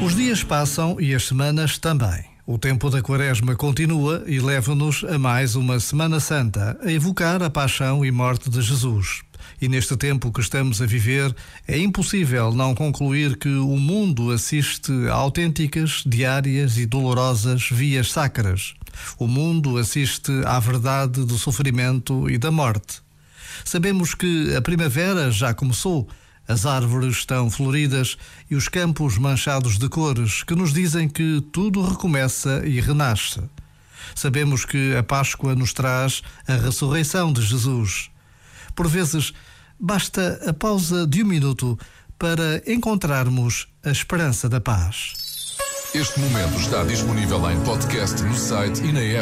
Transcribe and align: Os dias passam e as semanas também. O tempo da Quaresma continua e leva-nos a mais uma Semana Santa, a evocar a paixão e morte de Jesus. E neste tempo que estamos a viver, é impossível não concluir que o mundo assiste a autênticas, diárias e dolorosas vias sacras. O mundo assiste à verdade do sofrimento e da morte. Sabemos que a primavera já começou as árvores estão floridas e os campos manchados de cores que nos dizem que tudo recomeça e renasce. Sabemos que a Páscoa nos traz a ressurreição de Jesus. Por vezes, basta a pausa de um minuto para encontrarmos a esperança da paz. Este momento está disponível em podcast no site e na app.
Os 0.00 0.14
dias 0.14 0.44
passam 0.44 0.96
e 1.00 1.12
as 1.12 1.26
semanas 1.26 1.76
também. 1.76 2.24
O 2.46 2.56
tempo 2.56 2.88
da 2.88 3.02
Quaresma 3.02 3.56
continua 3.56 4.22
e 4.26 4.38
leva-nos 4.38 5.02
a 5.02 5.18
mais 5.18 5.56
uma 5.56 5.80
Semana 5.80 6.20
Santa, 6.20 6.78
a 6.84 6.92
evocar 6.92 7.42
a 7.42 7.50
paixão 7.50 8.04
e 8.04 8.10
morte 8.12 8.48
de 8.48 8.62
Jesus. 8.62 9.22
E 9.60 9.68
neste 9.68 9.96
tempo 9.96 10.30
que 10.32 10.40
estamos 10.40 10.80
a 10.80 10.86
viver, 10.86 11.34
é 11.66 11.76
impossível 11.76 12.54
não 12.54 12.76
concluir 12.76 13.36
que 13.36 13.48
o 13.48 13.76
mundo 13.76 14.30
assiste 14.30 14.92
a 15.10 15.14
autênticas, 15.14 16.04
diárias 16.06 16.78
e 16.78 16.86
dolorosas 16.86 17.68
vias 17.68 18.12
sacras. 18.12 18.74
O 19.18 19.26
mundo 19.26 19.78
assiste 19.78 20.30
à 20.46 20.60
verdade 20.60 21.24
do 21.24 21.36
sofrimento 21.36 22.30
e 22.30 22.38
da 22.38 22.52
morte. 22.52 23.02
Sabemos 23.64 24.14
que 24.14 24.54
a 24.54 24.62
primavera 24.62 25.28
já 25.32 25.52
começou 25.52 26.08
as 26.48 26.64
árvores 26.64 27.18
estão 27.18 27.50
floridas 27.50 28.16
e 28.50 28.56
os 28.56 28.68
campos 28.68 29.18
manchados 29.18 29.78
de 29.78 29.88
cores 29.88 30.42
que 30.42 30.54
nos 30.54 30.72
dizem 30.72 31.06
que 31.06 31.42
tudo 31.52 31.86
recomeça 31.86 32.66
e 32.66 32.80
renasce. 32.80 33.42
Sabemos 34.14 34.64
que 34.64 34.96
a 34.96 35.02
Páscoa 35.02 35.54
nos 35.54 35.74
traz 35.74 36.22
a 36.46 36.54
ressurreição 36.54 37.32
de 37.32 37.42
Jesus. 37.42 38.10
Por 38.74 38.88
vezes, 38.88 39.34
basta 39.78 40.40
a 40.46 40.52
pausa 40.54 41.06
de 41.06 41.22
um 41.22 41.26
minuto 41.26 41.78
para 42.18 42.62
encontrarmos 42.66 43.68
a 43.84 43.90
esperança 43.90 44.48
da 44.48 44.60
paz. 44.60 45.28
Este 45.94 46.20
momento 46.20 46.58
está 46.60 46.84
disponível 46.84 47.50
em 47.50 47.60
podcast 47.60 48.22
no 48.22 48.34
site 48.34 48.82
e 48.82 48.92
na 48.92 49.00
app. 49.00 49.16